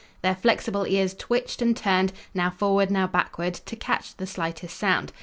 [0.23, 5.11] Their flexible ears twitched, and turned, now forward now backward, to catch the slightest sound.